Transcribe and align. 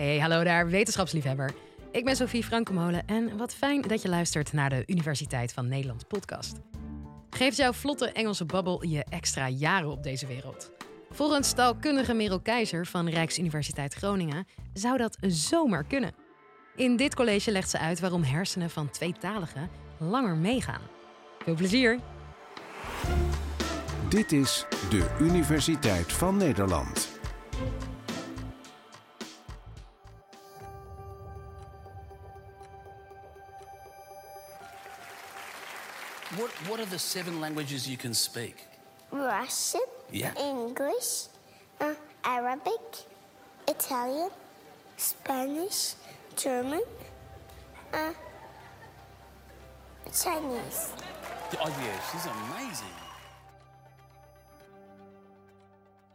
Hey, 0.00 0.18
hallo 0.18 0.44
daar, 0.44 0.68
wetenschapsliefhebber. 0.68 1.52
Ik 1.92 2.04
ben 2.04 2.16
Sophie 2.16 2.44
Frankemolen 2.44 3.06
en 3.06 3.36
wat 3.36 3.54
fijn 3.54 3.82
dat 3.82 4.02
je 4.02 4.08
luistert 4.08 4.52
naar 4.52 4.70
de 4.70 4.82
Universiteit 4.86 5.52
van 5.52 5.68
Nederland 5.68 6.08
podcast. 6.08 6.60
Geeft 7.30 7.56
jouw 7.56 7.72
vlotte 7.72 8.12
Engelse 8.12 8.44
babbel 8.44 8.84
je 8.84 9.04
extra 9.08 9.48
jaren 9.48 9.90
op 9.90 10.02
deze 10.02 10.26
wereld? 10.26 10.72
Volgens 11.10 11.52
taalkundige 11.52 12.14
Merel 12.14 12.40
Keizer 12.40 12.86
van 12.86 13.08
Rijksuniversiteit 13.08 13.94
Groningen 13.94 14.46
zou 14.72 14.96
dat 14.96 15.16
zomaar 15.20 15.84
kunnen. 15.84 16.14
In 16.76 16.96
dit 16.96 17.14
college 17.14 17.50
legt 17.50 17.70
ze 17.70 17.78
uit 17.78 18.00
waarom 18.00 18.22
hersenen 18.22 18.70
van 18.70 18.90
tweetaligen 18.90 19.70
langer 19.98 20.36
meegaan. 20.36 20.82
Veel 21.44 21.54
plezier! 21.54 21.98
Dit 24.08 24.32
is 24.32 24.66
de 24.90 25.16
Universiteit 25.20 26.12
van 26.12 26.36
Nederland. 26.36 27.19
The 37.00 37.06
seven 37.06 37.40
languages 37.40 37.86
you 37.88 37.96
can 37.96 38.14
speak? 38.14 38.54
Russian, 39.10 39.86
Yeah. 40.12 40.32
English, 40.36 41.28
uh, 41.80 41.94
Arabic, 42.22 43.06
Italian, 43.66 44.30
Spanish, 44.96 45.94
German, 46.36 46.82
uh, 47.94 48.12
Chinese. 50.12 50.92
Oh, 51.58 51.68
yeah, 51.68 52.00
she's 52.10 52.26
amazing. 52.26 52.94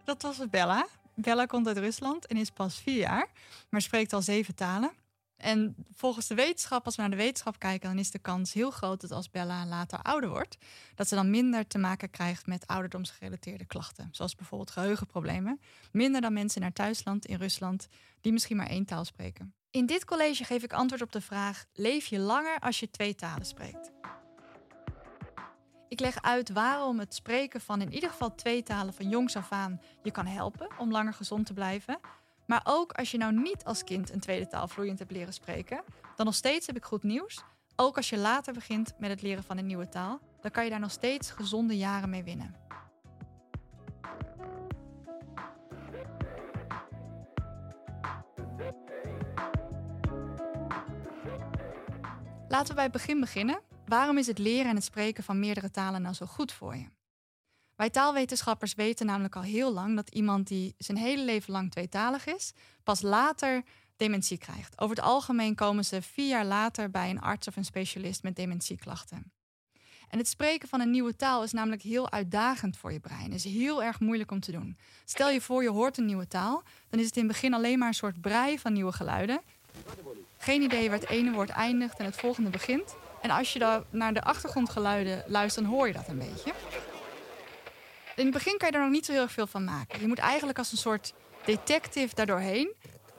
Dat 0.05 0.21
was 0.21 0.49
Bella. 0.49 0.88
Bella 1.15 1.45
komt 1.45 1.67
uit 1.67 1.77
Rusland 1.77 2.26
en 2.27 2.38
is 2.38 2.49
pas 2.52 2.76
vier 2.76 2.98
jaar, 2.98 3.27
maar 3.70 3.81
spreekt 3.81 4.13
al 4.13 4.21
zeven 4.21 4.55
talen. 4.55 4.91
En 5.37 5.75
volgens 5.91 6.27
de 6.27 6.35
wetenschap, 6.35 6.85
als 6.85 6.95
we 6.95 7.01
naar 7.01 7.11
de 7.11 7.17
wetenschap 7.17 7.59
kijken, 7.59 7.89
dan 7.89 7.99
is 7.99 8.11
de 8.11 8.19
kans 8.19 8.53
heel 8.53 8.71
groot 8.71 9.01
dat 9.01 9.11
als 9.11 9.29
Bella 9.29 9.65
later 9.65 10.01
ouder 10.01 10.29
wordt, 10.29 10.57
dat 10.95 11.07
ze 11.07 11.15
dan 11.15 11.29
minder 11.29 11.67
te 11.67 11.77
maken 11.77 12.09
krijgt 12.09 12.47
met 12.47 12.67
ouderdomsgerelateerde 12.67 13.65
klachten. 13.65 14.09
Zoals 14.11 14.35
bijvoorbeeld 14.35 14.71
geheugenproblemen. 14.71 15.59
Minder 15.91 16.21
dan 16.21 16.33
mensen 16.33 16.57
in 16.57 16.63
haar 16.63 16.73
thuisland, 16.73 17.25
in 17.25 17.37
Rusland, 17.37 17.87
die 18.21 18.31
misschien 18.31 18.57
maar 18.57 18.69
één 18.69 18.85
taal 18.85 19.05
spreken. 19.05 19.53
In 19.71 19.85
dit 19.85 20.05
college 20.05 20.43
geef 20.43 20.63
ik 20.63 20.73
antwoord 20.73 21.01
op 21.01 21.11
de 21.11 21.21
vraag: 21.21 21.65
leef 21.73 22.05
je 22.05 22.19
langer 22.19 22.59
als 22.59 22.79
je 22.79 22.89
twee 22.89 23.15
talen 23.15 23.45
spreekt? 23.45 23.91
Ik 25.87 25.99
leg 25.99 26.21
uit 26.21 26.49
waarom 26.49 26.99
het 26.99 27.15
spreken 27.15 27.61
van 27.61 27.81
in 27.81 27.93
ieder 27.93 28.09
geval 28.09 28.35
twee 28.35 28.63
talen 28.63 28.93
van 28.93 29.09
jongs 29.09 29.35
af 29.35 29.51
aan 29.51 29.81
je 30.03 30.11
kan 30.11 30.25
helpen 30.25 30.67
om 30.77 30.91
langer 30.91 31.13
gezond 31.13 31.45
te 31.45 31.53
blijven. 31.53 31.99
Maar 32.46 32.62
ook 32.63 32.91
als 32.91 33.12
je 33.12 33.18
nou 33.18 33.34
niet 33.34 33.63
als 33.63 33.84
kind 33.84 34.12
een 34.12 34.20
tweede 34.20 34.48
taal 34.48 34.68
vloeiend 34.68 34.99
hebt 34.99 35.12
leren 35.12 35.34
spreken, 35.34 35.84
dan 36.15 36.26
nog 36.26 36.35
steeds 36.35 36.68
heb 36.68 36.76
ik 36.76 36.85
goed 36.85 37.04
nieuws. 37.04 37.43
Ook 37.76 37.98
als 37.98 38.10
je 38.10 38.18
later 38.18 38.54
begint 38.54 38.93
met 38.98 39.10
het 39.10 39.21
leren 39.21 39.43
van 39.43 39.57
een 39.57 39.65
nieuwe 39.65 39.90
taal, 39.90 40.20
dan 40.41 40.52
kan 40.52 40.63
je 40.63 40.70
daar 40.70 40.79
nog 40.79 40.91
steeds 40.91 41.32
gezonde 41.32 41.77
jaren 41.77 42.10
mee 42.10 42.24
winnen. 42.24 42.55
Laten 52.48 52.68
we 52.68 52.74
bij 52.74 52.84
het 52.84 52.93
begin 52.93 53.20
beginnen. 53.20 53.59
Waarom 53.85 54.18
is 54.18 54.27
het 54.27 54.37
leren 54.37 54.70
en 54.70 54.76
het 54.76 54.84
spreken 54.84 55.24
van 55.24 55.40
meerdere 55.40 55.71
talen 55.71 56.02
nou 56.02 56.13
zo 56.13 56.26
goed 56.26 56.52
voor 56.52 56.76
je? 56.76 56.95
Wij 57.76 57.90
taalwetenschappers 57.90 58.73
weten 58.73 59.05
namelijk 59.05 59.35
al 59.35 59.41
heel 59.41 59.73
lang 59.73 59.95
dat 59.95 60.09
iemand 60.09 60.48
die 60.48 60.76
zijn 60.77 60.98
hele 60.98 61.23
leven 61.23 61.51
lang 61.51 61.71
tweetalig 61.71 62.26
is, 62.26 62.54
pas 62.84 63.01
later 63.01 63.63
dementie 63.98 64.38
krijgt. 64.38 64.79
Over 64.79 64.95
het 64.95 65.06
algemeen 65.06 65.56
komen 65.56 65.85
ze 65.85 66.01
vier 66.01 66.28
jaar 66.28 66.46
later 66.46 66.91
bij 66.91 67.09
een 67.09 67.22
arts 67.22 67.47
of 67.47 67.56
een 67.56 67.66
specialist 67.66 68.23
met 68.23 68.35
dementieklachten. 68.35 69.31
En 70.09 70.18
het 70.18 70.28
spreken 70.28 70.68
van 70.68 70.81
een 70.81 70.91
nieuwe 70.91 71.16
taal 71.16 71.44
is 71.44 71.52
namelijk 71.52 71.81
heel 71.81 72.12
uitdagend 72.12 72.78
voor 72.78 72.91
je 72.91 73.00
brein. 73.00 73.31
is 73.31 73.44
heel 73.44 73.84
erg 73.84 74.00
moeilijk 74.00 74.31
om 74.31 74.40
te 74.40 74.52
doen. 74.52 74.78
Stel 75.06 75.30
je 75.30 75.42
voor 75.42 75.63
je 75.63 75.69
hoort 75.69 75.97
een 75.97 76.06
nieuwe 76.06 76.28
taal, 76.28 76.63
dan 76.90 77.00
is 77.00 77.06
het 77.06 77.16
in 77.16 77.24
het 77.24 77.31
begin 77.31 77.53
alleen 77.53 77.80
maar 77.80 77.88
een 77.88 77.94
soort 77.94 78.22
brei 78.22 78.59
van 78.59 78.74
nieuwe 78.74 78.92
geluiden. 78.92 79.42
Geen 80.38 80.62
idee 80.62 80.90
waar 80.90 81.00
het 81.00 81.09
ene 81.09 81.31
woord 81.31 81.50
eindigt 81.50 81.97
en 81.97 82.06
het 82.06 82.16
volgende 82.16 82.50
begint. 82.50 82.96
En 83.22 83.30
als 83.30 83.53
je 83.53 83.84
naar 83.90 84.13
de 84.13 84.22
achtergrondgeluiden 84.22 85.24
luistert, 85.28 85.66
dan 85.66 85.74
hoor 85.74 85.88
je 85.88 85.94
dat 85.94 86.07
een 86.07 86.18
beetje. 86.18 86.53
In 88.16 88.26
het 88.26 88.34
begin 88.34 88.58
kan 88.58 88.70
je 88.70 88.76
er 88.76 88.81
nog 88.81 88.92
niet 88.92 89.06
zo 89.06 89.12
heel 89.12 89.22
erg 89.22 89.31
veel 89.31 89.48
van 89.48 89.64
maken. 89.64 90.00
Je 90.00 90.08
moet 90.08 90.20
eigenlijk 90.20 90.58
als 90.58 90.72
een 90.72 90.78
soort 90.78 91.14
detective 91.46 92.16
daardoorheen 92.16 92.74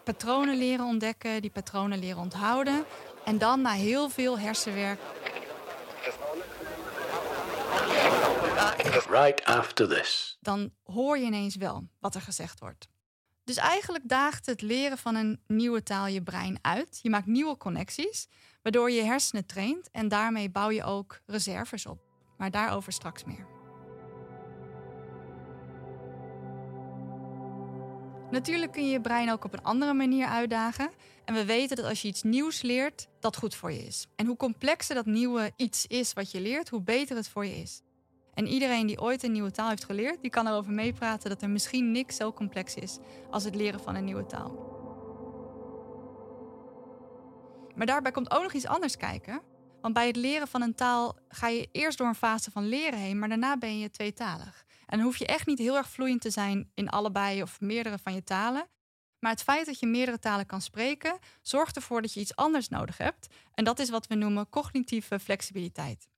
patronen 0.05 0.57
leren 0.57 0.85
ontdekken, 0.85 1.43
die 1.43 1.51
patronen 1.51 1.99
leren 1.99 2.21
onthouden. 2.21 2.85
En 3.25 3.39
dan 3.39 3.61
na 3.61 3.73
heel 3.73 4.09
veel 4.09 4.39
hersenwerk 4.39 5.01
Right 9.11 9.45
after 9.45 9.89
this. 9.89 10.37
dan 10.41 10.71
hoor 10.85 11.19
je 11.19 11.25
ineens 11.25 11.57
wel 11.57 11.89
wat 12.01 12.15
er 12.15 12.21
gezegd 12.21 12.61
wordt. 12.61 12.89
Dus 13.45 13.57
eigenlijk 13.57 14.09
daagt 14.09 14.47
het 14.47 14.63
leren 14.63 14.99
van 14.99 15.15
een 15.15 15.41
nieuwe 15.47 15.83
taal 15.83 16.07
je 16.07 16.23
brein 16.23 16.59
uit. 16.63 16.99
Je 17.03 17.11
maakt 17.11 17.27
nieuwe 17.27 17.57
connecties, 17.57 18.29
waardoor 18.63 18.91
je 18.91 18.97
je 18.97 19.03
hersenen 19.03 19.47
traint 19.47 19.91
en 19.91 20.09
daarmee 20.09 20.51
bouw 20.51 20.71
je 20.71 20.85
ook 20.85 21.21
reserves 21.27 21.87
op. 21.87 21.99
Maar 22.37 22.51
daarover 22.51 22.93
straks 22.93 23.25
meer. 23.25 23.56
Natuurlijk 28.31 28.73
kun 28.73 28.85
je 28.85 28.91
je 28.91 29.01
brein 29.01 29.33
ook 29.33 29.45
op 29.45 29.53
een 29.53 29.63
andere 29.63 29.95
manier 29.95 30.27
uitdagen. 30.27 30.91
En 31.25 31.35
we 31.35 31.45
weten 31.45 31.77
dat 31.77 31.85
als 31.85 32.03
je 32.03 32.09
iets 32.09 32.23
nieuws 32.23 32.63
leert, 32.63 33.09
dat 33.21 33.37
goed 33.37 33.55
voor 33.55 33.73
je 33.73 33.87
is. 33.87 34.07
En 34.17 34.27
hoe 34.27 34.37
complexer 34.37 34.95
dat 34.95 35.07
nieuwe 35.07 35.53
iets 35.57 35.87
is 35.87 36.13
wat 36.13 36.31
je 36.31 36.41
leert, 36.41 36.69
hoe 36.69 36.83
beter 36.83 37.17
het 37.17 37.29
voor 37.29 37.47
je 37.47 37.57
is. 37.57 37.83
En 38.35 38.47
iedereen 38.47 38.87
die 38.87 39.01
ooit 39.01 39.23
een 39.23 39.33
nieuwe 39.33 39.51
taal 39.51 39.69
heeft 39.69 39.85
geleerd, 39.85 40.23
die 40.23 40.31
kan 40.31 40.47
erover 40.47 40.73
meepraten 40.73 41.31
dat 41.31 41.43
er 41.43 41.51
misschien 41.51 41.93
niks 41.93 42.17
zo 42.17 42.33
complex 42.33 42.75
is 42.75 42.99
als 43.31 43.45
het 43.45 43.55
leren 43.55 43.81
van 43.81 43.95
een 43.95 44.05
nieuwe 44.05 44.27
taal. 44.27 44.75
Maar 47.75 47.87
daarbij 47.87 48.13
komt 48.13 48.31
ook 48.31 48.43
nog 48.43 48.53
iets 48.53 48.67
anders 48.67 48.97
kijken. 48.97 49.41
Want 49.81 49.95
bij 49.95 50.07
het 50.07 50.17
leren 50.17 50.49
van 50.49 50.63
een 50.63 50.75
taal 50.75 51.17
ga 51.29 51.49
je 51.49 51.69
eerst 51.73 51.99
door 51.99 52.07
een 52.07 52.15
fase 52.15 52.51
van 52.51 52.69
leren 52.69 52.99
heen, 52.99 53.19
maar 53.19 53.29
daarna 53.29 53.57
ben 53.57 53.79
je 53.79 53.91
tweetalig. 53.91 54.65
En 54.87 54.97
dan 54.97 55.07
hoef 55.07 55.17
je 55.17 55.27
echt 55.27 55.47
niet 55.47 55.59
heel 55.59 55.77
erg 55.77 55.91
vloeiend 55.91 56.21
te 56.21 56.31
zijn 56.31 56.71
in 56.75 56.89
allebei 56.89 57.43
of 57.43 57.61
meerdere 57.61 57.99
van 57.99 58.15
je 58.15 58.25
talen. 58.25 58.69
Maar 59.19 59.31
het 59.31 59.43
feit 59.43 59.67
dat 59.67 59.79
je 59.81 59.87
meerdere 59.87 60.19
talen 60.19 60.47
kan 60.47 60.61
spreken, 60.61 61.19
zorgt 61.43 61.77
ervoor 61.77 62.03
dat 62.03 62.13
je 62.13 62.21
iets 62.21 62.37
anders 62.37 62.69
nodig 62.69 62.99
hebt. 62.99 63.27
En 63.55 63.65
dat 63.65 63.79
is 63.79 63.91
wat 63.91 64.07
we 64.07 64.15
noemen 64.15 64.49
cognitieve 64.49 65.19
flexibiliteit. 65.19 66.09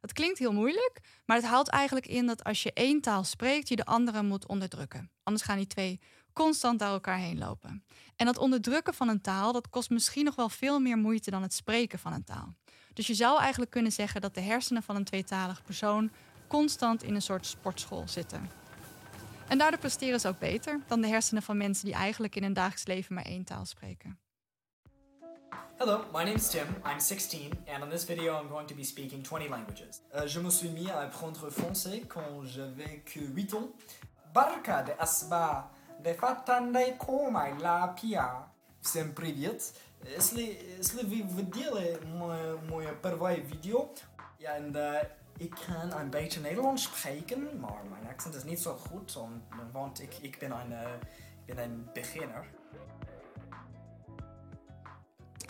Dat 0.00 0.12
klinkt 0.12 0.38
heel 0.38 0.52
moeilijk, 0.52 1.00
maar 1.24 1.36
het 1.36 1.46
houdt 1.46 1.68
eigenlijk 1.68 2.06
in 2.06 2.26
dat 2.26 2.44
als 2.44 2.62
je 2.62 2.72
één 2.72 3.00
taal 3.00 3.24
spreekt, 3.24 3.68
je 3.68 3.76
de 3.76 3.84
andere 3.84 4.22
moet 4.22 4.46
onderdrukken. 4.46 5.10
Anders 5.22 5.44
gaan 5.44 5.56
die 5.56 5.66
twee 5.66 6.00
constant 6.32 6.78
door 6.78 6.88
elkaar 6.88 7.18
heen 7.18 7.38
lopen. 7.38 7.84
En 8.16 8.26
dat 8.26 8.38
onderdrukken 8.38 8.94
van 8.94 9.08
een 9.08 9.20
taal, 9.20 9.52
dat 9.52 9.70
kost 9.70 9.90
misschien 9.90 10.24
nog 10.24 10.34
wel 10.34 10.48
veel 10.48 10.80
meer 10.80 10.98
moeite 10.98 11.30
dan 11.30 11.42
het 11.42 11.54
spreken 11.54 11.98
van 11.98 12.12
een 12.12 12.24
taal. 12.24 12.54
Dus 12.92 13.06
je 13.06 13.14
zou 13.14 13.38
eigenlijk 13.40 13.70
kunnen 13.70 13.92
zeggen 13.92 14.20
dat 14.20 14.34
de 14.34 14.40
hersenen 14.40 14.82
van 14.82 14.96
een 14.96 15.04
tweetalig 15.04 15.62
persoon 15.62 16.10
constant 16.47 17.03
in 17.03 17.15
een 17.15 17.21
soort 17.21 17.45
sportschool 17.45 18.03
zitten. 18.07 18.49
En 19.47 19.57
daardoor 19.57 19.79
presteren 19.79 20.19
ze 20.19 20.27
ook 20.27 20.39
beter 20.39 20.79
dan 20.87 21.01
de 21.01 21.07
hersenen 21.07 21.43
van 21.43 21.57
mensen 21.57 21.85
die 21.85 21.93
eigenlijk 21.93 22.35
in 22.35 22.43
hun 22.43 22.53
dagelijks 22.53 22.85
leven 22.85 23.15
maar 23.15 23.25
één 23.25 23.43
taal 23.43 23.65
spreken. 23.65 24.19
Hello, 25.77 26.05
my 26.13 26.23
name's 26.23 26.49
Tim. 26.49 26.67
I'm 26.85 26.99
16, 26.99 27.51
and 27.67 27.83
in 27.83 27.89
this 27.89 28.05
video, 28.05 28.39
I'm 28.39 28.49
going 28.49 28.67
to 28.67 28.75
be 28.75 28.83
speaking 28.83 29.23
20 29.23 29.49
languages. 29.49 30.01
Euh, 30.13 30.27
je 30.27 30.39
me 30.39 30.49
suis 30.49 30.69
mis 30.69 30.89
à 30.91 30.99
apprendre 30.99 31.49
français 31.49 32.03
quand 32.07 32.45
j'avais 32.45 33.01
que 33.03 33.19
8 33.19 33.53
ans. 33.53 33.69
Barka 34.33 34.83
de 34.83 34.91
asba 34.99 35.71
de 36.03 36.13
fatande 36.13 36.97
komai 36.97 37.53
la 37.59 37.95
pia. 38.01 38.47
Всем 38.81 39.13
привет. 39.13 39.73
Если, 40.05 40.57
если 40.77 41.03
вы 41.03 41.21
видели 41.21 41.99
мою, 42.17 42.59
мою 42.69 42.95
первую 43.01 43.43
video, 43.43 43.89
ja, 44.39 44.55
en 44.57 44.75
uh, 44.75 45.01
ik 45.38 45.54
kan 45.66 45.92
een 45.92 46.10
beetje 46.10 46.40
Nederlands 46.40 46.82
spreken, 46.82 47.60
maar 47.60 47.84
mijn 47.90 48.06
accent 48.06 48.34
is 48.34 48.44
niet 48.44 48.60
zo 48.60 48.76
goed, 48.76 49.18
want 49.72 50.00
ik, 50.00 50.14
ik, 50.20 50.38
ben 50.38 50.50
een, 50.50 50.72
ik 51.46 51.54
ben 51.54 51.64
een 51.64 51.88
beginner. 51.92 52.46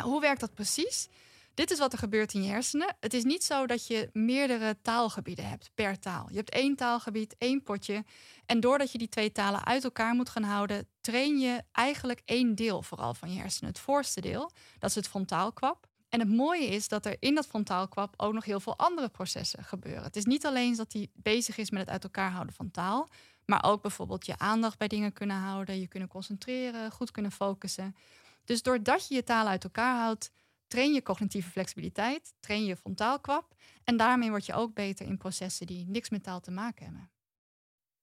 Hoe 0.02 0.20
werkt 0.20 0.40
dat 0.40 0.54
precies? 0.54 1.08
Dit 1.56 1.70
is 1.70 1.78
wat 1.78 1.92
er 1.92 1.98
gebeurt 1.98 2.34
in 2.34 2.42
je 2.42 2.50
hersenen. 2.50 2.96
Het 3.00 3.14
is 3.14 3.24
niet 3.24 3.44
zo 3.44 3.66
dat 3.66 3.86
je 3.86 4.10
meerdere 4.12 4.76
taalgebieden 4.82 5.48
hebt 5.48 5.70
per 5.74 5.98
taal. 5.98 6.26
Je 6.30 6.36
hebt 6.36 6.50
één 6.50 6.76
taalgebied, 6.76 7.34
één 7.38 7.62
potje. 7.62 8.04
En 8.46 8.60
doordat 8.60 8.92
je 8.92 8.98
die 8.98 9.08
twee 9.08 9.32
talen 9.32 9.64
uit 9.64 9.84
elkaar 9.84 10.14
moet 10.14 10.28
gaan 10.28 10.42
houden, 10.42 10.88
train 11.00 11.38
je 11.38 11.62
eigenlijk 11.72 12.22
één 12.24 12.54
deel 12.54 12.82
vooral 12.82 13.14
van 13.14 13.32
je 13.32 13.38
hersenen. 13.38 13.70
Het 13.70 13.80
voorste 13.80 14.20
deel, 14.20 14.50
dat 14.78 14.90
is 14.90 14.96
het 14.96 15.08
frontaalkwab. 15.08 15.86
En 16.08 16.20
het 16.20 16.28
mooie 16.28 16.66
is 16.66 16.88
dat 16.88 17.06
er 17.06 17.16
in 17.18 17.34
dat 17.34 17.46
frontaalkwab 17.46 18.14
ook 18.16 18.32
nog 18.32 18.44
heel 18.44 18.60
veel 18.60 18.78
andere 18.78 19.08
processen 19.08 19.64
gebeuren. 19.64 20.02
Het 20.02 20.16
is 20.16 20.24
niet 20.24 20.46
alleen 20.46 20.76
dat 20.76 20.92
hij 20.92 21.08
bezig 21.14 21.56
is 21.56 21.70
met 21.70 21.80
het 21.80 21.90
uit 21.90 22.04
elkaar 22.04 22.30
houden 22.30 22.54
van 22.54 22.70
taal, 22.70 23.08
maar 23.44 23.64
ook 23.64 23.82
bijvoorbeeld 23.82 24.26
je 24.26 24.38
aandacht 24.38 24.78
bij 24.78 24.88
dingen 24.88 25.12
kunnen 25.12 25.36
houden, 25.36 25.80
je 25.80 25.88
kunnen 25.88 26.08
concentreren, 26.08 26.90
goed 26.90 27.10
kunnen 27.10 27.32
focussen. 27.32 27.96
Dus 28.44 28.62
doordat 28.62 29.08
je 29.08 29.14
je 29.14 29.22
taal 29.22 29.46
uit 29.46 29.64
elkaar 29.64 29.98
houdt, 29.98 30.30
train 30.66 30.92
je 30.92 31.02
cognitieve 31.02 31.50
flexibiliteit, 31.50 32.34
train 32.40 32.64
je 32.64 32.76
frontaalkwap 32.76 33.54
en 33.84 33.96
daarmee 33.96 34.30
word 34.30 34.46
je 34.46 34.54
ook 34.54 34.74
beter 34.74 35.06
in 35.06 35.18
processen 35.18 35.66
die 35.66 35.86
niks 35.88 36.10
met 36.10 36.22
taal 36.22 36.40
te 36.40 36.50
maken 36.50 36.84
hebben. 36.84 37.10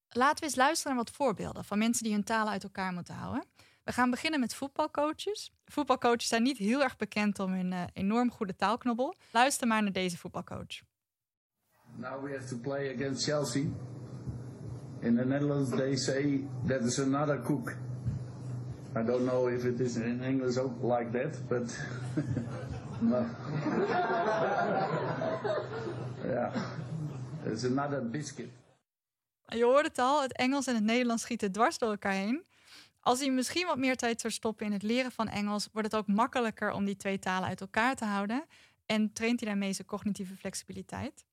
Laten 0.08 0.38
we 0.38 0.44
eens 0.44 0.54
luisteren 0.56 0.96
naar 0.96 1.04
wat 1.04 1.14
voorbeelden 1.14 1.64
van 1.64 1.78
mensen 1.78 2.04
die 2.04 2.12
hun 2.12 2.24
taal 2.24 2.48
uit 2.48 2.62
elkaar 2.62 2.92
moeten 2.92 3.14
houden. 3.14 3.44
We 3.84 3.92
gaan 3.92 4.10
beginnen 4.10 4.40
met 4.40 4.54
voetbalcoaches. 4.54 5.52
Voetbalcoaches 5.64 6.28
zijn 6.28 6.42
niet 6.42 6.56
heel 6.56 6.82
erg 6.82 6.96
bekend 6.96 7.38
om 7.38 7.52
hun 7.52 7.72
uh, 7.72 7.82
enorm 7.92 8.30
goede 8.30 8.56
taalknobbel. 8.56 9.14
Luister 9.30 9.66
maar 9.66 9.82
naar 9.82 9.92
deze 9.92 10.18
voetbalcoach. 10.18 10.82
Now 11.96 12.24
we 12.24 12.36
have 12.36 12.48
to 12.48 12.56
play 12.56 12.94
against 12.94 13.24
Chelsea. 13.24 13.62
In 15.00 15.16
the 15.16 15.24
Netherlands 15.24 15.70
they 15.70 15.96
say 15.96 16.48
that 16.66 16.80
is 16.80 16.98
another 16.98 17.42
cook. 17.42 17.76
I 18.96 19.02
don't 19.02 19.24
know 19.24 19.48
if 19.48 19.64
it 19.64 19.80
is 19.80 19.96
in 19.96 20.22
English 20.22 20.56
ook 20.56 20.82
like 20.82 21.10
that, 21.10 21.48
but 21.48 21.78
no. 23.00 23.26
yeah, 26.26 26.54
it's 27.44 27.64
another 27.64 28.10
biscuit. 28.10 28.50
Je 29.48 29.64
hoort 29.64 29.86
het 29.86 29.98
al, 29.98 30.22
het 30.22 30.36
Engels 30.36 30.66
en 30.66 30.74
het 30.74 30.84
Nederlands 30.84 31.22
schieten 31.22 31.52
dwars 31.52 31.78
door 31.78 31.90
elkaar 31.90 32.12
heen. 32.12 32.44
Als 33.04 33.18
hij 33.18 33.30
misschien 33.30 33.66
wat 33.66 33.78
meer 33.78 33.96
tijd 33.96 34.20
zou 34.20 34.32
stoppen 34.32 34.66
in 34.66 34.72
het 34.72 34.82
leren 34.82 35.12
van 35.12 35.28
Engels, 35.28 35.68
wordt 35.72 35.92
het 35.92 36.00
ook 36.00 36.06
makkelijker 36.06 36.72
om 36.72 36.84
die 36.84 36.96
twee 36.96 37.18
talen 37.18 37.48
uit 37.48 37.60
elkaar 37.60 37.96
te 37.96 38.04
houden. 38.04 38.44
En 38.86 39.12
traint 39.12 39.40
hij 39.40 39.48
daarmee 39.48 39.72
zijn 39.72 39.86
cognitieve 39.86 40.36
flexibiliteit. 40.36 41.24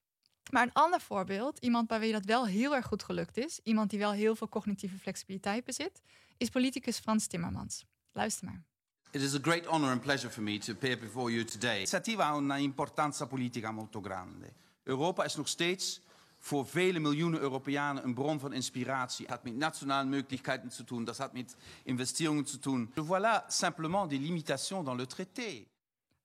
Maar 0.52 0.64
een 0.64 0.74
ander 0.74 1.02
voorbeeld, 1.02 1.58
iemand 1.60 1.88
bij 1.88 2.12
dat 2.12 2.26
wel 2.26 2.46
heel 2.46 2.76
erg 2.76 2.86
goed 2.86 3.04
gelukt 3.04 3.38
is, 3.38 3.60
iemand 3.64 3.90
die 3.90 4.00
wel 4.00 4.12
heel 4.12 4.36
veel 4.36 4.50
cognitieve 4.50 4.98
flexibiliteit 4.98 5.64
bezit, 5.64 6.02
is 6.38 6.50
politicus 6.50 7.00
Frans 7.00 7.28
Timmermans. 7.28 7.86
Luister 8.12 8.46
maar. 8.46 8.64
It 9.12 9.22
is 9.22 9.36
a 9.36 9.40
great 9.42 9.66
honor 9.66 9.92
and 9.92 10.02
pleasure 10.02 10.34
for 10.34 10.44
me 10.44 10.58
to 10.58 10.74
appear 10.74 11.00
before 11.00 11.32
you 11.32 11.46
today. 11.46 11.74
L'iniziativa 11.74 12.24
ha 12.24 12.36
una 12.36 12.58
importanza 12.58 13.28
politica 13.28 13.72
molto 13.72 14.02
grande. 14.02 14.54
Europa 14.84 15.24
is 15.24 15.36
nog 15.36 15.48
steeds 15.48 16.02
voor 16.44 16.68
vele 16.68 17.00
miljoenen 17.00 17.40
Europeanen 17.40 18.04
een 18.04 18.14
bron 18.14 18.40
van 18.40 18.54
inspiratie. 18.54 19.28
Dat 19.28 19.34
heeft 19.34 19.54
met 19.54 19.62
nationale 19.64 20.10
mogelijkheden 20.10 20.70
te 20.70 20.84
doen, 20.84 21.04
dat 21.04 21.18
heeft 21.18 21.34
met 21.34 21.56
investeringen 21.84 22.44
te 22.44 22.60
doen. 22.60 22.94
Voilà 22.94 23.48
simplement 23.48 24.10
des 24.10 24.20
limitations 24.20 24.86
dans 24.86 25.00
le 25.00 25.06
traité. 25.06 25.66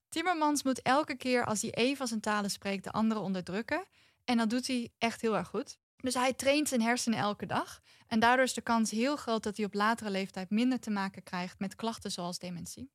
Timmermans 0.09 0.63
moet 0.63 0.83
elke 0.83 1.17
keer 1.17 1.45
als 1.45 1.63
hij 1.63 1.71
even 1.71 1.97
van 1.97 2.07
zijn 2.07 2.21
talen 2.21 2.51
spreekt 2.51 2.85
de 2.85 2.91
anderen 2.91 3.23
onderdrukken. 3.23 3.85
En 4.25 4.37
dat 4.37 4.51
doet 4.51 4.67
hij 4.67 4.91
echt 4.99 5.21
heel 5.21 5.37
erg 5.37 5.49
goed. 5.49 5.79
Dus 5.97 6.15
hij 6.15 6.33
traint 6.33 6.69
zijn 6.69 6.83
hersenen 6.83 7.19
elke 7.19 7.47
dag. 7.47 7.81
En 8.07 8.21
daardoor 8.21 8.45
is 8.45 8.55
de 8.55 8.61
kans 8.61 8.91
heel 8.91 9.17
groot 9.17 9.43
dat 9.43 9.57
hij 9.57 9.67
op 9.67 9.75
latere 9.75 10.11
leeftijd 10.11 10.51
minder 10.51 10.81
te 10.81 10.91
maken 10.91 11.23
krijgt 11.23 11.59
met 11.59 11.75
klachten 11.75 12.11
zoals 12.11 12.39
dementie. 12.39 12.91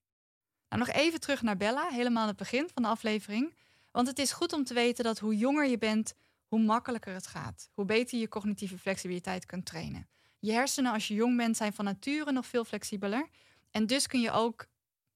Nou, 0.69 0.83
nog 0.85 0.95
even 0.95 1.19
terug 1.19 1.41
naar 1.41 1.57
Bella, 1.57 1.87
helemaal 1.89 2.21
aan 2.21 2.27
het 2.27 2.37
begin 2.37 2.69
van 2.73 2.83
de 2.83 2.89
aflevering. 2.89 3.55
Want 3.91 4.07
het 4.07 4.19
is 4.19 4.31
goed 4.31 4.53
om 4.53 4.63
te 4.63 4.73
weten 4.73 5.03
dat 5.03 5.19
hoe 5.19 5.37
jonger 5.37 5.67
je 5.67 5.77
bent, 5.77 6.13
hoe 6.51 6.59
makkelijker 6.59 7.13
het 7.13 7.27
gaat. 7.27 7.69
Hoe 7.73 7.85
beter 7.85 8.19
je 8.19 8.27
cognitieve 8.27 8.77
flexibiliteit 8.77 9.45
kunt 9.45 9.65
trainen. 9.65 10.07
Je 10.39 10.51
hersenen 10.51 10.93
als 10.93 11.07
je 11.07 11.13
jong 11.13 11.37
bent 11.37 11.57
zijn 11.57 11.73
van 11.73 11.85
nature 11.85 12.31
nog 12.31 12.45
veel 12.45 12.65
flexibeler. 12.65 13.29
En 13.69 13.85
dus 13.85 14.07
kun 14.07 14.21
je 14.21 14.31
ook 14.31 14.65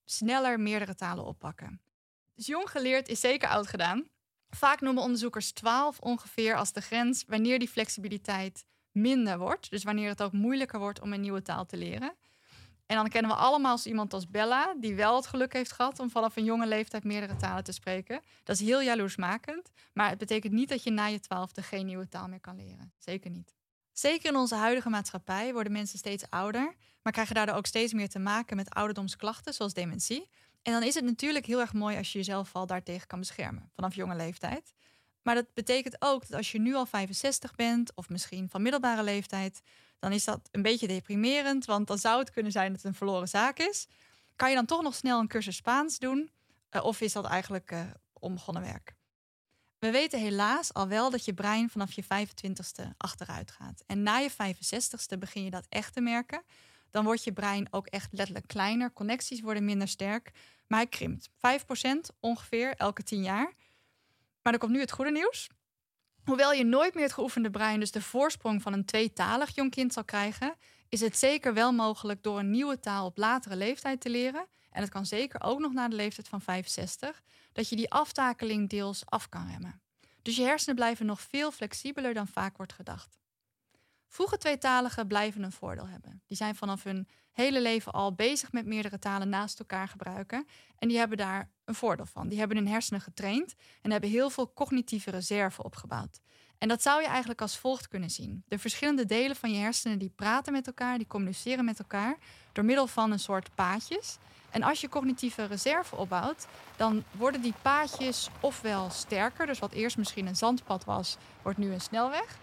sneller 0.04 0.60
meerdere 0.60 0.94
talen 0.94 1.24
oppakken. 1.24 1.80
Dus 2.34 2.46
jong 2.46 2.70
geleerd 2.70 3.08
is 3.08 3.20
zeker 3.20 3.48
oud 3.48 3.66
gedaan. 3.66 4.08
Vaak 4.50 4.80
noemen 4.80 5.02
onderzoekers 5.02 5.52
12 5.52 5.98
ongeveer 5.98 6.56
als 6.56 6.72
de 6.72 6.80
grens 6.80 7.24
wanneer 7.26 7.58
die 7.58 7.68
flexibiliteit 7.68 8.64
minder 8.90 9.38
wordt. 9.38 9.70
Dus 9.70 9.84
wanneer 9.84 10.08
het 10.08 10.22
ook 10.22 10.32
moeilijker 10.32 10.78
wordt 10.78 11.00
om 11.00 11.12
een 11.12 11.20
nieuwe 11.20 11.42
taal 11.42 11.66
te 11.66 11.76
leren. 11.76 12.14
En 12.86 12.96
dan 12.96 13.08
kennen 13.08 13.30
we 13.30 13.36
allemaal 13.36 13.78
iemand 13.84 14.12
als 14.12 14.30
Bella, 14.30 14.74
die 14.80 14.94
wel 14.94 15.16
het 15.16 15.26
geluk 15.26 15.52
heeft 15.52 15.72
gehad 15.72 15.98
om 15.98 16.10
vanaf 16.10 16.36
een 16.36 16.44
jonge 16.44 16.66
leeftijd 16.66 17.04
meerdere 17.04 17.36
talen 17.36 17.64
te 17.64 17.72
spreken. 17.72 18.20
Dat 18.44 18.60
is 18.60 18.66
heel 18.66 18.82
jaloersmakend, 18.82 19.70
maar 19.92 20.08
het 20.08 20.18
betekent 20.18 20.52
niet 20.52 20.68
dat 20.68 20.82
je 20.82 20.90
na 20.90 21.06
je 21.06 21.20
twaalfde 21.20 21.62
geen 21.62 21.86
nieuwe 21.86 22.08
taal 22.08 22.28
meer 22.28 22.40
kan 22.40 22.56
leren. 22.56 22.92
Zeker 22.98 23.30
niet. 23.30 23.54
Zeker 23.92 24.30
in 24.30 24.36
onze 24.36 24.54
huidige 24.54 24.88
maatschappij 24.88 25.52
worden 25.52 25.72
mensen 25.72 25.98
steeds 25.98 26.30
ouder, 26.30 26.74
maar 27.02 27.12
krijgen 27.12 27.34
daardoor 27.34 27.54
ook 27.54 27.66
steeds 27.66 27.92
meer 27.92 28.08
te 28.08 28.18
maken 28.18 28.56
met 28.56 28.70
ouderdomsklachten 28.70 29.54
zoals 29.54 29.74
dementie. 29.74 30.30
En 30.62 30.72
dan 30.72 30.82
is 30.82 30.94
het 30.94 31.04
natuurlijk 31.04 31.46
heel 31.46 31.60
erg 31.60 31.72
mooi 31.72 31.96
als 31.96 32.12
je 32.12 32.18
jezelf 32.18 32.54
al 32.54 32.66
daartegen 32.66 33.06
kan 33.06 33.18
beschermen 33.18 33.70
vanaf 33.74 33.94
jonge 33.94 34.16
leeftijd. 34.16 34.74
Maar 35.26 35.34
dat 35.34 35.54
betekent 35.54 35.96
ook 35.98 36.28
dat 36.28 36.36
als 36.36 36.52
je 36.52 36.60
nu 36.60 36.74
al 36.74 36.86
65 36.86 37.54
bent, 37.54 37.94
of 37.94 38.08
misschien 38.08 38.48
van 38.50 38.62
middelbare 38.62 39.02
leeftijd, 39.02 39.60
dan 39.98 40.12
is 40.12 40.24
dat 40.24 40.48
een 40.50 40.62
beetje 40.62 40.86
deprimerend, 40.86 41.64
want 41.64 41.86
dan 41.86 41.98
zou 41.98 42.18
het 42.18 42.30
kunnen 42.30 42.52
zijn 42.52 42.72
dat 42.72 42.76
het 42.76 42.90
een 42.90 42.98
verloren 42.98 43.28
zaak 43.28 43.58
is. 43.58 43.86
Kan 44.36 44.48
je 44.48 44.54
dan 44.54 44.66
toch 44.66 44.82
nog 44.82 44.94
snel 44.94 45.20
een 45.20 45.28
cursus 45.28 45.56
Spaans 45.56 45.98
doen? 45.98 46.30
Uh, 46.70 46.84
of 46.84 47.00
is 47.00 47.12
dat 47.12 47.24
eigenlijk 47.24 47.70
uh, 47.70 47.80
onbegonnen 48.12 48.62
werk? 48.62 48.94
We 49.78 49.90
weten 49.90 50.20
helaas 50.20 50.74
al 50.74 50.88
wel 50.88 51.10
dat 51.10 51.24
je 51.24 51.34
brein 51.34 51.70
vanaf 51.70 51.92
je 51.92 52.04
25ste 52.04 52.96
achteruit 52.96 53.50
gaat. 53.50 53.82
En 53.86 54.02
na 54.02 54.16
je 54.16 54.30
65ste 54.30 55.18
begin 55.18 55.44
je 55.44 55.50
dat 55.50 55.66
echt 55.68 55.92
te 55.92 56.00
merken. 56.00 56.42
Dan 56.90 57.04
wordt 57.04 57.24
je 57.24 57.32
brein 57.32 57.66
ook 57.70 57.86
echt 57.86 58.12
letterlijk 58.12 58.46
kleiner. 58.46 58.92
Connecties 58.92 59.40
worden 59.40 59.64
minder 59.64 59.88
sterk. 59.88 60.30
Maar 60.66 60.78
hij 60.78 60.88
krimpt. 60.88 61.30
5% 61.30 61.30
ongeveer 62.20 62.74
elke 62.74 63.02
10 63.02 63.22
jaar. 63.22 63.52
Maar 64.46 64.54
dan 64.54 64.64
komt 64.64 64.76
nu 64.76 64.84
het 64.84 64.92
goede 64.92 65.10
nieuws. 65.10 65.48
Hoewel 66.24 66.52
je 66.52 66.64
nooit 66.64 66.94
meer 66.94 67.02
het 67.02 67.12
geoefende 67.12 67.50
brein, 67.50 67.80
dus 67.80 67.90
de 67.90 68.02
voorsprong 68.02 68.62
van 68.62 68.72
een 68.72 68.84
tweetalig 68.84 69.54
jong 69.54 69.70
kind 69.70 69.92
zal 69.92 70.04
krijgen, 70.04 70.54
is 70.88 71.00
het 71.00 71.18
zeker 71.18 71.54
wel 71.54 71.72
mogelijk 71.72 72.22
door 72.22 72.38
een 72.38 72.50
nieuwe 72.50 72.80
taal 72.80 73.06
op 73.06 73.16
latere 73.16 73.56
leeftijd 73.56 74.00
te 74.00 74.10
leren. 74.10 74.46
En 74.70 74.80
het 74.80 74.90
kan 74.90 75.06
zeker 75.06 75.42
ook 75.42 75.58
nog 75.58 75.72
na 75.72 75.88
de 75.88 75.96
leeftijd 75.96 76.28
van 76.28 76.40
65, 76.40 77.22
dat 77.52 77.68
je 77.68 77.76
die 77.76 77.90
aftakeling 77.90 78.68
deels 78.68 79.02
af 79.06 79.28
kan 79.28 79.48
remmen. 79.50 79.80
Dus 80.22 80.36
je 80.36 80.42
hersenen 80.42 80.74
blijven 80.74 81.06
nog 81.06 81.20
veel 81.20 81.50
flexibeler 81.50 82.14
dan 82.14 82.28
vaak 82.28 82.56
wordt 82.56 82.72
gedacht. 82.72 83.18
Vroege 84.16 84.38
tweetaligen 84.38 85.06
blijven 85.06 85.42
een 85.42 85.52
voordeel 85.52 85.88
hebben. 85.88 86.22
Die 86.26 86.36
zijn 86.36 86.54
vanaf 86.54 86.82
hun 86.82 87.08
hele 87.32 87.60
leven 87.60 87.92
al 87.92 88.14
bezig 88.14 88.52
met 88.52 88.66
meerdere 88.66 88.98
talen 88.98 89.28
naast 89.28 89.58
elkaar 89.58 89.88
gebruiken. 89.88 90.46
En 90.78 90.88
die 90.88 90.98
hebben 90.98 91.16
daar 91.16 91.50
een 91.64 91.74
voordeel 91.74 92.06
van. 92.06 92.28
Die 92.28 92.38
hebben 92.38 92.56
hun 92.56 92.68
hersenen 92.68 93.00
getraind 93.00 93.54
en 93.82 93.90
hebben 93.90 94.10
heel 94.10 94.30
veel 94.30 94.52
cognitieve 94.52 95.10
reserve 95.10 95.62
opgebouwd. 95.62 96.20
En 96.58 96.68
dat 96.68 96.82
zou 96.82 97.00
je 97.00 97.06
eigenlijk 97.06 97.40
als 97.40 97.58
volgt 97.58 97.88
kunnen 97.88 98.10
zien. 98.10 98.44
De 98.48 98.58
verschillende 98.58 99.04
delen 99.04 99.36
van 99.36 99.52
je 99.52 99.58
hersenen 99.58 99.98
die 99.98 100.12
praten 100.16 100.52
met 100.52 100.66
elkaar, 100.66 100.98
die 100.98 101.06
communiceren 101.06 101.64
met 101.64 101.78
elkaar 101.78 102.16
door 102.52 102.64
middel 102.64 102.86
van 102.86 103.12
een 103.12 103.18
soort 103.18 103.54
paadjes. 103.54 104.16
En 104.50 104.62
als 104.62 104.80
je 104.80 104.88
cognitieve 104.88 105.44
reserve 105.44 105.96
opbouwt, 105.96 106.46
dan 106.76 107.04
worden 107.10 107.40
die 107.40 107.54
paadjes 107.62 108.28
ofwel 108.40 108.90
sterker, 108.90 109.46
dus 109.46 109.58
wat 109.58 109.72
eerst 109.72 109.96
misschien 109.96 110.26
een 110.26 110.36
zandpad 110.36 110.84
was, 110.84 111.16
wordt 111.42 111.58
nu 111.58 111.72
een 111.72 111.80
snelweg. 111.80 112.38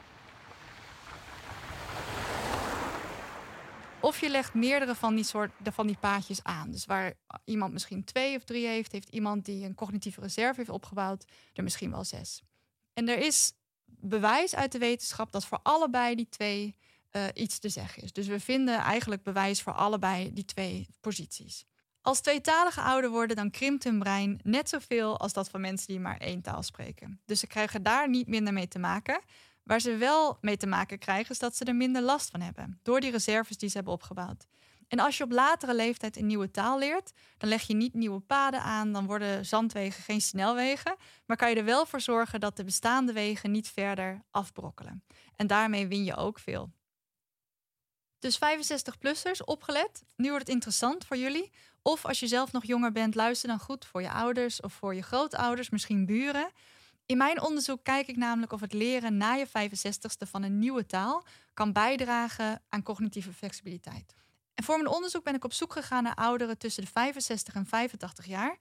Of 4.03 4.19
je 4.19 4.29
legt 4.29 4.53
meerdere 4.53 4.95
van 4.95 5.15
die, 5.15 5.23
soort, 5.23 5.51
van 5.63 5.87
die 5.87 5.97
paadjes 5.99 6.43
aan. 6.43 6.71
Dus 6.71 6.85
waar 6.85 7.13
iemand 7.45 7.73
misschien 7.73 8.03
twee 8.03 8.35
of 8.35 8.43
drie 8.43 8.67
heeft, 8.67 8.91
heeft 8.91 9.09
iemand 9.09 9.45
die 9.45 9.65
een 9.65 9.75
cognitieve 9.75 10.21
reserve 10.21 10.55
heeft 10.55 10.69
opgebouwd, 10.69 11.25
er 11.53 11.63
misschien 11.63 11.91
wel 11.91 12.03
zes. 12.03 12.41
En 12.93 13.09
er 13.09 13.17
is 13.17 13.53
bewijs 13.85 14.55
uit 14.55 14.71
de 14.71 14.77
wetenschap 14.77 15.31
dat 15.31 15.45
voor 15.45 15.59
allebei 15.63 16.15
die 16.15 16.29
twee 16.29 16.75
uh, 17.11 17.23
iets 17.33 17.59
te 17.59 17.69
zeggen 17.69 18.03
is. 18.03 18.13
Dus 18.13 18.27
we 18.27 18.39
vinden 18.39 18.77
eigenlijk 18.77 19.23
bewijs 19.23 19.61
voor 19.61 19.73
allebei 19.73 20.33
die 20.33 20.45
twee 20.45 20.87
posities. 21.01 21.65
Als 22.01 22.21
tweetaligen 22.21 22.83
ouder 22.83 23.09
worden, 23.09 23.35
dan 23.35 23.51
krimpt 23.51 23.83
hun 23.83 23.99
brein 23.99 24.39
net 24.43 24.69
zoveel 24.69 25.19
als 25.19 25.33
dat 25.33 25.49
van 25.49 25.61
mensen 25.61 25.87
die 25.87 25.99
maar 25.99 26.17
één 26.17 26.41
taal 26.41 26.63
spreken. 26.63 27.21
Dus 27.25 27.39
ze 27.39 27.47
krijgen 27.47 27.83
daar 27.83 28.09
niet 28.09 28.27
minder 28.27 28.53
mee 28.53 28.67
te 28.67 28.79
maken. 28.79 29.21
Waar 29.63 29.79
ze 29.79 29.97
wel 29.97 30.37
mee 30.41 30.57
te 30.57 30.67
maken 30.67 30.99
krijgen, 30.99 31.31
is 31.31 31.39
dat 31.39 31.55
ze 31.55 31.65
er 31.65 31.75
minder 31.75 32.01
last 32.01 32.29
van 32.29 32.41
hebben. 32.41 32.79
Door 32.83 32.99
die 32.99 33.11
reserves 33.11 33.57
die 33.57 33.69
ze 33.69 33.75
hebben 33.75 33.93
opgebouwd. 33.93 34.47
En 34.87 34.99
als 34.99 35.17
je 35.17 35.23
op 35.23 35.31
latere 35.31 35.75
leeftijd 35.75 36.17
een 36.17 36.25
nieuwe 36.25 36.51
taal 36.51 36.79
leert, 36.79 37.11
dan 37.37 37.49
leg 37.49 37.61
je 37.61 37.73
niet 37.73 37.93
nieuwe 37.93 38.19
paden 38.19 38.61
aan, 38.61 38.91
dan 38.91 39.05
worden 39.05 39.45
zandwegen 39.45 40.03
geen 40.03 40.21
snelwegen, 40.21 40.95
maar 41.25 41.37
kan 41.37 41.49
je 41.49 41.55
er 41.55 41.63
wel 41.63 41.85
voor 41.85 42.01
zorgen 42.01 42.39
dat 42.39 42.57
de 42.57 42.63
bestaande 42.63 43.13
wegen 43.13 43.51
niet 43.51 43.67
verder 43.69 44.23
afbrokkelen. 44.31 45.03
En 45.35 45.47
daarmee 45.47 45.87
win 45.87 46.03
je 46.03 46.15
ook 46.15 46.39
veel. 46.39 46.71
Dus 48.19 48.37
65-plussers, 48.37 49.43
opgelet. 49.45 50.03
Nu 50.15 50.29
wordt 50.29 50.45
het 50.45 50.55
interessant 50.55 51.05
voor 51.05 51.17
jullie. 51.17 51.51
Of 51.81 52.05
als 52.05 52.19
je 52.19 52.27
zelf 52.27 52.51
nog 52.51 52.65
jonger 52.65 52.91
bent, 52.91 53.15
luister 53.15 53.49
dan 53.49 53.59
goed 53.59 53.85
voor 53.85 54.01
je 54.01 54.11
ouders 54.11 54.61
of 54.61 54.73
voor 54.73 54.95
je 54.95 55.01
grootouders, 55.01 55.69
misschien 55.69 56.05
buren. 56.05 56.51
In 57.05 57.17
mijn 57.17 57.41
onderzoek 57.41 57.83
kijk 57.83 58.07
ik 58.07 58.15
namelijk 58.15 58.51
of 58.51 58.61
het 58.61 58.73
leren 58.73 59.17
na 59.17 59.33
je 59.33 59.47
65ste 59.47 60.29
van 60.29 60.43
een 60.43 60.59
nieuwe 60.59 60.85
taal 60.85 61.25
kan 61.53 61.73
bijdragen 61.73 62.61
aan 62.69 62.83
cognitieve 62.83 63.33
flexibiliteit. 63.33 64.15
En 64.53 64.63
voor 64.63 64.75
mijn 64.77 64.95
onderzoek 64.95 65.23
ben 65.23 65.35
ik 65.35 65.43
op 65.43 65.53
zoek 65.53 65.73
gegaan 65.73 66.03
naar 66.03 66.15
ouderen 66.15 66.57
tussen 66.57 66.83
de 66.83 66.89
65 66.89 67.53
en 67.53 67.65
85 67.65 68.25
jaar, 68.25 68.57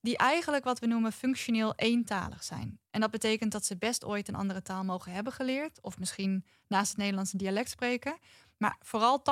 die 0.00 0.16
eigenlijk 0.16 0.64
wat 0.64 0.78
we 0.78 0.86
noemen 0.86 1.12
functioneel 1.12 1.74
eentalig 1.74 2.44
zijn. 2.44 2.80
En 2.90 3.00
dat 3.00 3.10
betekent 3.10 3.52
dat 3.52 3.64
ze 3.64 3.76
best 3.76 4.04
ooit 4.04 4.28
een 4.28 4.34
andere 4.34 4.62
taal 4.62 4.84
mogen 4.84 5.12
hebben 5.12 5.32
geleerd, 5.32 5.80
of 5.80 5.98
misschien 5.98 6.44
naast 6.66 6.88
het 6.88 6.98
Nederlands 6.98 7.32
een 7.32 7.38
dialect 7.38 7.70
spreken, 7.70 8.18
maar 8.56 8.76
vooral 8.80 9.22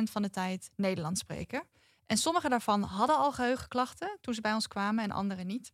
80% 0.00 0.02
van 0.02 0.22
de 0.22 0.30
tijd 0.30 0.70
Nederlands 0.76 1.20
spreken. 1.20 1.62
En 2.06 2.16
sommige 2.16 2.48
daarvan 2.48 2.82
hadden 2.82 3.16
al 3.16 3.32
geheugenklachten 3.32 4.18
toen 4.20 4.34
ze 4.34 4.40
bij 4.40 4.52
ons 4.52 4.68
kwamen 4.68 5.04
en 5.04 5.10
andere 5.10 5.44
niet. 5.44 5.72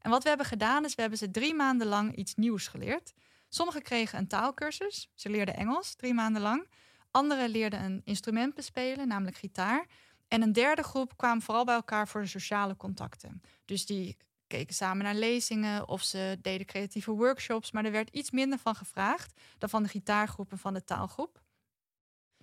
En 0.00 0.10
wat 0.10 0.22
we 0.22 0.28
hebben 0.28 0.46
gedaan 0.46 0.84
is, 0.84 0.94
we 0.94 1.00
hebben 1.00 1.18
ze 1.18 1.30
drie 1.30 1.54
maanden 1.54 1.86
lang 1.86 2.16
iets 2.16 2.34
nieuws 2.34 2.66
geleerd. 2.66 3.12
Sommigen 3.48 3.82
kregen 3.82 4.18
een 4.18 4.28
taalkursus, 4.28 5.10
ze 5.14 5.30
leerden 5.30 5.56
Engels 5.56 5.94
drie 5.94 6.14
maanden 6.14 6.42
lang. 6.42 6.68
Anderen 7.10 7.48
leerden 7.48 7.84
een 7.84 8.00
instrument 8.04 8.54
bespelen, 8.54 9.08
namelijk 9.08 9.36
gitaar. 9.36 9.86
En 10.28 10.42
een 10.42 10.52
derde 10.52 10.82
groep 10.82 11.16
kwam 11.16 11.42
vooral 11.42 11.64
bij 11.64 11.74
elkaar 11.74 12.08
voor 12.08 12.20
de 12.20 12.26
sociale 12.26 12.76
contacten. 12.76 13.40
Dus 13.64 13.86
die 13.86 14.16
keken 14.46 14.74
samen 14.74 15.04
naar 15.04 15.14
lezingen 15.14 15.88
of 15.88 16.02
ze 16.02 16.38
deden 16.42 16.66
creatieve 16.66 17.10
workshops, 17.10 17.70
maar 17.70 17.84
er 17.84 17.90
werd 17.90 18.10
iets 18.10 18.30
minder 18.30 18.58
van 18.58 18.74
gevraagd 18.74 19.40
dan 19.58 19.68
van 19.68 19.82
de 19.82 19.88
gitaargroep 19.88 20.50
en 20.50 20.58
van 20.58 20.74
de 20.74 20.84
taalgroep. 20.84 21.39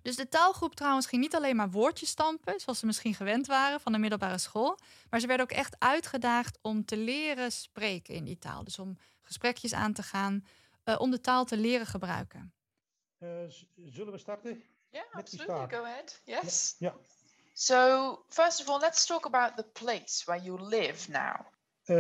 Dus 0.08 0.16
de 0.16 0.28
taalgroep 0.28 0.76
trouwens 0.76 1.08
ging 1.08 1.22
niet 1.22 1.36
alleen 1.36 1.56
maar 1.56 1.70
woordjes 1.70 2.10
stampen, 2.10 2.60
zoals 2.60 2.80
ze 2.80 2.86
misschien 2.86 3.14
gewend 3.14 3.48
waren 3.48 3.80
van 3.80 3.92
de 3.92 3.98
middelbare 3.98 4.38
school, 4.38 4.80
maar 5.10 5.20
ze 5.20 5.28
werden 5.28 5.46
ook 5.46 5.58
echt 5.58 5.76
uitgedaagd 5.80 6.60
om 6.62 6.86
te 6.86 6.98
leren 6.98 7.52
spreken 7.52 8.14
in 8.14 8.24
die 8.24 8.38
taal. 8.38 8.64
Dus 8.64 8.80
om 8.80 8.98
gesprekjes 9.22 9.74
aan 9.74 9.94
te 9.94 10.04
gaan, 10.04 10.46
uh, 10.86 11.00
om 11.00 11.12
de 11.12 11.22
taal 11.22 11.46
te 11.46 11.58
leren 11.58 11.86
gebruiken. 11.86 12.54
Uh, 13.20 13.30
zullen 13.76 14.12
we 14.12 14.18
starten? 14.18 14.64
Yeah, 14.90 15.06
absolutely. 15.12 15.78
Go 15.78 15.84
ahead. 15.84 16.22
Yes. 16.24 16.76
Ja. 16.80 16.96
So, 17.54 18.24
first 18.28 18.62
of 18.62 18.70
all, 18.70 18.80
let's 18.80 19.06
talk 19.06 19.26
about 19.26 19.58
the 19.58 19.84
place 19.84 20.24
where 20.26 20.44
you 20.44 20.68
live 20.70 21.12
now. 21.12 21.36
Uh, 21.86 21.96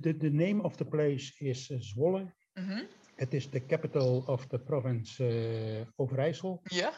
the, 0.00 0.16
the 0.16 0.30
name 0.30 0.62
of 0.62 0.76
the 0.76 0.84
place 0.84 1.34
is 1.38 1.70
uh, 1.70 1.80
Zwolle. 1.80 2.32
Mm 2.54 2.68
-hmm. 2.68 2.86
It 3.16 3.34
is 3.34 3.48
the 3.48 3.66
capital 3.66 4.22
of 4.26 4.46
the 4.46 4.58
province 4.58 5.24
uh, 5.24 5.86
Overijssel. 5.96 6.60
Yeah. 6.62 6.94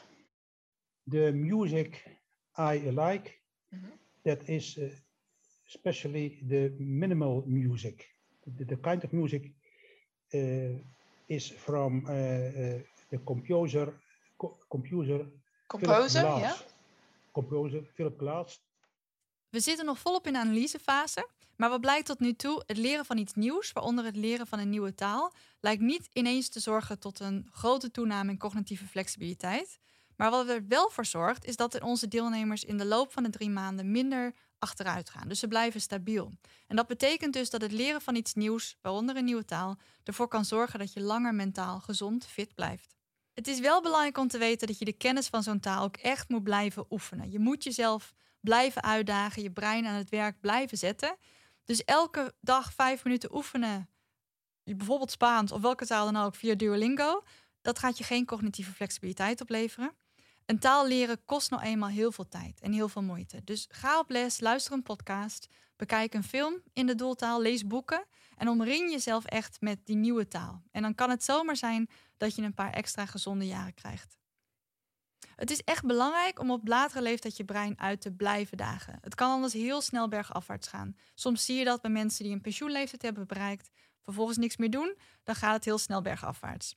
The 1.10 1.32
music 1.32 2.04
I 2.58 2.90
like, 2.90 3.38
mm 3.68 3.80
-hmm. 3.80 3.92
that 4.22 4.48
is 4.48 4.76
uh, 4.76 4.92
especially 5.66 6.44
the 6.48 6.74
minimal 6.78 7.42
music. 7.46 8.14
The, 8.56 8.64
the 8.64 8.80
kind 8.80 9.04
of 9.04 9.12
music 9.12 9.52
uh, 10.30 10.78
is 11.26 11.52
from 11.52 11.98
uh, 11.98 12.06
the 13.08 13.20
composer, 13.24 14.00
co 14.36 14.58
composer, 14.68 15.26
composer, 15.66 16.22
ja. 16.22 16.56
Composer 17.32 17.84
Philip 17.94 18.18
Glass. 18.18 18.62
We 19.48 19.60
zitten 19.60 19.84
nog 19.84 19.98
volop 19.98 20.26
in 20.26 20.32
de 20.32 20.38
analysefase. 20.38 21.28
Maar 21.56 21.70
wat 21.70 21.80
blijkt 21.80 22.06
tot 22.06 22.20
nu 22.20 22.32
toe? 22.32 22.62
Het 22.66 22.76
leren 22.76 23.04
van 23.04 23.18
iets 23.18 23.34
nieuws, 23.34 23.72
waaronder 23.72 24.04
het 24.04 24.16
leren 24.16 24.46
van 24.46 24.58
een 24.58 24.70
nieuwe 24.70 24.94
taal, 24.94 25.32
lijkt 25.60 25.82
niet 25.82 26.08
ineens 26.12 26.48
te 26.48 26.60
zorgen 26.60 26.98
tot 26.98 27.20
een 27.20 27.48
grote 27.50 27.90
toename 27.90 28.30
in 28.30 28.38
cognitieve 28.38 28.86
flexibiliteit. 28.86 29.78
Maar 30.16 30.30
wat 30.30 30.48
er 30.48 30.66
wel 30.68 30.90
voor 30.90 31.06
zorgt, 31.06 31.44
is 31.44 31.56
dat 31.56 31.80
onze 31.80 32.08
deelnemers 32.08 32.64
in 32.64 32.78
de 32.78 32.84
loop 32.84 33.12
van 33.12 33.22
de 33.22 33.30
drie 33.30 33.50
maanden 33.50 33.90
minder 33.90 34.34
achteruit 34.58 35.10
gaan. 35.10 35.28
Dus 35.28 35.38
ze 35.38 35.48
blijven 35.48 35.80
stabiel. 35.80 36.32
En 36.66 36.76
dat 36.76 36.86
betekent 36.86 37.32
dus 37.32 37.50
dat 37.50 37.60
het 37.60 37.72
leren 37.72 38.00
van 38.00 38.14
iets 38.14 38.34
nieuws, 38.34 38.76
waaronder 38.80 39.16
een 39.16 39.24
nieuwe 39.24 39.44
taal, 39.44 39.78
ervoor 40.04 40.28
kan 40.28 40.44
zorgen 40.44 40.78
dat 40.78 40.92
je 40.92 41.00
langer 41.00 41.34
mentaal 41.34 41.80
gezond, 41.80 42.26
fit 42.26 42.54
blijft. 42.54 42.94
Het 43.32 43.48
is 43.48 43.60
wel 43.60 43.82
belangrijk 43.82 44.18
om 44.18 44.28
te 44.28 44.38
weten 44.38 44.66
dat 44.66 44.78
je 44.78 44.84
de 44.84 44.92
kennis 44.92 45.28
van 45.28 45.42
zo'n 45.42 45.60
taal 45.60 45.84
ook 45.84 45.96
echt 45.96 46.28
moet 46.28 46.42
blijven 46.42 46.86
oefenen. 46.90 47.30
Je 47.30 47.38
moet 47.38 47.64
jezelf 47.64 48.12
blijven 48.40 48.82
uitdagen, 48.82 49.42
je 49.42 49.50
brein 49.50 49.86
aan 49.86 49.94
het 49.94 50.10
werk 50.10 50.40
blijven 50.40 50.78
zetten. 50.78 51.16
Dus 51.64 51.84
elke 51.84 52.34
dag 52.40 52.72
vijf 52.72 53.04
minuten 53.04 53.34
oefenen, 53.34 53.88
bijvoorbeeld 54.64 55.10
Spaans 55.10 55.52
of 55.52 55.60
welke 55.60 55.86
taal 55.86 56.12
dan 56.12 56.22
ook 56.22 56.34
via 56.34 56.54
Duolingo, 56.54 57.22
dat 57.60 57.78
gaat 57.78 57.98
je 57.98 58.04
geen 58.04 58.26
cognitieve 58.26 58.72
flexibiliteit 58.72 59.40
opleveren. 59.40 59.92
Een 60.46 60.58
taal 60.58 60.86
leren 60.86 61.24
kost 61.24 61.50
nou 61.50 61.62
eenmaal 61.62 61.88
heel 61.88 62.12
veel 62.12 62.28
tijd 62.28 62.60
en 62.60 62.72
heel 62.72 62.88
veel 62.88 63.02
moeite. 63.02 63.44
Dus 63.44 63.66
ga 63.70 63.98
op 63.98 64.10
les, 64.10 64.40
luister 64.40 64.72
een 64.72 64.82
podcast, 64.82 65.48
bekijk 65.76 66.14
een 66.14 66.24
film 66.24 66.62
in 66.72 66.86
de 66.86 66.94
doeltaal, 66.94 67.40
lees 67.40 67.66
boeken 67.66 68.04
en 68.36 68.48
omring 68.48 68.90
jezelf 68.90 69.24
echt 69.24 69.60
met 69.60 69.86
die 69.86 69.96
nieuwe 69.96 70.28
taal. 70.28 70.62
En 70.70 70.82
dan 70.82 70.94
kan 70.94 71.10
het 71.10 71.24
zomaar 71.24 71.56
zijn 71.56 71.88
dat 72.16 72.34
je 72.34 72.42
een 72.42 72.54
paar 72.54 72.72
extra 72.72 73.06
gezonde 73.06 73.46
jaren 73.46 73.74
krijgt. 73.74 74.18
Het 75.36 75.50
is 75.50 75.60
echt 75.60 75.84
belangrijk 75.84 76.38
om 76.38 76.50
op 76.50 76.68
latere 76.68 77.02
leeftijd 77.02 77.36
je 77.36 77.44
brein 77.44 77.80
uit 77.80 78.00
te 78.00 78.12
blijven 78.12 78.56
dagen. 78.56 78.98
Het 79.00 79.14
kan 79.14 79.30
anders 79.30 79.52
heel 79.52 79.80
snel 79.80 80.08
bergafwaarts 80.08 80.68
gaan. 80.68 80.96
Soms 81.14 81.44
zie 81.44 81.56
je 81.56 81.64
dat 81.64 81.80
bij 81.80 81.90
mensen 81.90 82.24
die 82.24 82.32
een 82.32 82.40
pensioenleeftijd 82.40 83.02
hebben 83.02 83.26
bereikt, 83.26 83.70
vervolgens 84.02 84.38
niks 84.38 84.56
meer 84.56 84.70
doen, 84.70 84.96
dan 85.22 85.34
gaat 85.34 85.54
het 85.54 85.64
heel 85.64 85.78
snel 85.78 86.02
bergafwaarts. 86.02 86.76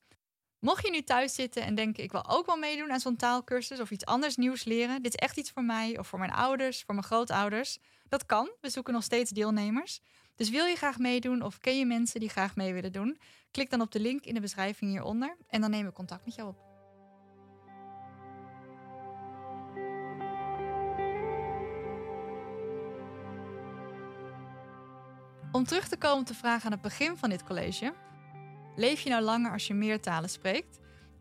Mocht 0.60 0.86
je 0.86 0.92
nu 0.92 1.02
thuis 1.02 1.34
zitten 1.34 1.64
en 1.64 1.76
denken, 1.76 2.04
ik 2.04 2.12
wil 2.12 2.30
ook 2.30 2.46
wel 2.46 2.58
meedoen 2.58 2.92
aan 2.92 3.00
zo'n 3.00 3.16
taalkursus 3.16 3.80
of 3.80 3.92
iets 3.92 4.06
anders 4.06 4.36
nieuws 4.36 4.64
leren, 4.64 5.02
dit 5.02 5.14
is 5.14 5.20
echt 5.20 5.38
iets 5.38 5.52
voor 5.52 5.64
mij 5.64 5.98
of 6.00 6.08
voor 6.08 6.20
mijn 6.20 6.32
ouders, 6.32 6.84
voor 6.84 6.96
mijn 6.96 7.06
grootouders, 7.06 7.78
dat 8.10 8.26
kan. 8.26 8.50
We 8.62 8.70
zoeken 8.70 8.94
nog 8.94 9.04
steeds 9.04 9.32
deelnemers. 9.32 10.02
Dus 10.36 10.50
wil 10.50 10.66
je 10.66 10.76
graag 10.76 10.98
meedoen 10.98 11.42
of 11.42 11.58
ken 11.58 11.78
je 11.78 11.86
mensen 11.86 12.20
die 12.20 12.30
graag 12.30 12.56
mee 12.56 12.74
willen 12.74 12.92
doen? 12.92 13.20
Klik 13.52 13.70
dan 13.70 13.82
op 13.82 13.92
de 13.92 14.00
link 14.00 14.26
in 14.26 14.34
de 14.34 14.40
beschrijving 14.40 14.92
hieronder 14.92 15.38
en 15.48 15.62
dan 15.62 15.70
nemen 15.70 15.88
we 15.88 15.94
contact 15.94 16.26
met 16.26 16.36
jou 16.36 16.48
op. 16.48 16.66
Om 25.52 25.66
terug 25.66 25.88
te 25.88 25.98
komen 25.98 26.20
op 26.20 26.28
de 26.28 26.34
vraag 26.34 26.66
aan 26.66 26.72
het 26.72 26.82
begin 26.82 27.18
van 27.18 27.30
dit 27.30 27.44
college. 27.44 27.94
Leef 28.77 29.01
je 29.01 29.10
nou 29.10 29.22
langer 29.22 29.51
als 29.51 29.67
je 29.67 29.74
meer 29.74 30.01
talen 30.01 30.29
spreekt? 30.29 30.79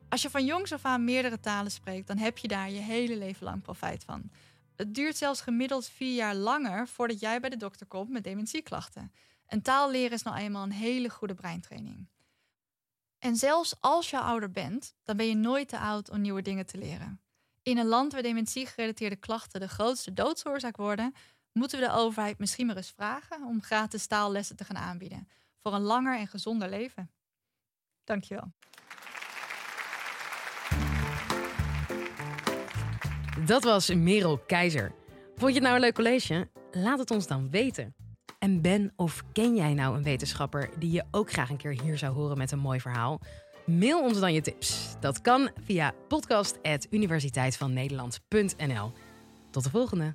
Als 0.08 0.22
je 0.22 0.30
van 0.30 0.44
jongs 0.44 0.72
af 0.72 0.84
aan 0.84 1.04
meerdere 1.04 1.40
talen 1.40 1.70
spreekt, 1.70 2.06
dan 2.06 2.18
heb 2.18 2.38
je 2.38 2.48
daar 2.48 2.70
je 2.70 2.80
hele 2.80 3.16
leven 3.16 3.44
lang 3.44 3.62
profijt 3.62 4.04
van. 4.04 4.30
Het 4.74 4.94
duurt 4.94 5.16
zelfs 5.16 5.40
gemiddeld 5.40 5.88
vier 5.88 6.14
jaar 6.14 6.34
langer 6.34 6.88
voordat 6.88 7.20
jij 7.20 7.40
bij 7.40 7.50
de 7.50 7.56
dokter 7.56 7.86
komt 7.86 8.10
met 8.10 8.24
dementieklachten. 8.24 9.12
En 9.46 9.62
taal 9.62 9.90
leren 9.90 10.12
is 10.12 10.22
nou 10.22 10.36
eenmaal 10.36 10.62
een 10.62 10.72
hele 10.72 11.08
goede 11.08 11.34
breintraining. 11.34 12.08
En 13.18 13.36
zelfs 13.36 13.74
als 13.80 14.10
je 14.10 14.20
ouder 14.20 14.50
bent, 14.50 14.94
dan 15.02 15.16
ben 15.16 15.26
je 15.26 15.36
nooit 15.36 15.68
te 15.68 15.78
oud 15.78 16.10
om 16.10 16.20
nieuwe 16.20 16.42
dingen 16.42 16.66
te 16.66 16.78
leren. 16.78 17.20
In 17.62 17.78
een 17.78 17.86
land 17.86 18.12
waar 18.12 18.22
dementie-gerelateerde 18.22 19.16
klachten 19.16 19.60
de 19.60 19.68
grootste 19.68 20.12
doodsoorzaak 20.12 20.76
worden, 20.76 21.14
moeten 21.52 21.78
we 21.78 21.86
de 21.86 21.92
overheid 21.92 22.38
misschien 22.38 22.66
maar 22.66 22.76
eens 22.76 22.92
vragen 22.96 23.42
om 23.42 23.62
gratis 23.62 24.06
taallessen 24.06 24.56
te 24.56 24.64
gaan 24.64 24.76
aanbieden 24.76 25.28
voor 25.62 25.74
een 25.74 25.82
langer 25.82 26.18
en 26.18 26.26
gezonder 26.26 26.68
leven. 26.68 27.10
Dankjewel. 28.06 28.52
Dat 33.44 33.64
was 33.64 33.94
Merel 33.94 34.38
Keizer. 34.38 34.92
Vond 35.36 35.52
je 35.52 35.58
het 35.58 35.62
nou 35.62 35.74
een 35.74 35.80
leuk 35.80 35.94
college? 35.94 36.48
Laat 36.70 36.98
het 36.98 37.10
ons 37.10 37.26
dan 37.26 37.50
weten. 37.50 37.94
En 38.38 38.60
ben 38.60 38.92
of 38.96 39.22
ken 39.32 39.56
jij 39.56 39.74
nou 39.74 39.96
een 39.96 40.02
wetenschapper 40.02 40.70
die 40.78 40.90
je 40.90 41.04
ook 41.10 41.30
graag 41.30 41.50
een 41.50 41.56
keer 41.56 41.82
hier 41.82 41.98
zou 41.98 42.14
horen 42.14 42.38
met 42.38 42.52
een 42.52 42.58
mooi 42.58 42.80
verhaal? 42.80 43.20
Mail 43.64 44.02
ons 44.02 44.20
dan 44.20 44.32
je 44.32 44.40
tips. 44.40 44.94
Dat 45.00 45.20
kan 45.20 45.50
via 45.64 45.94
podcast.universiteitvannederland.nl. 46.08 48.92
Tot 49.50 49.64
de 49.64 49.70
volgende. 49.70 50.14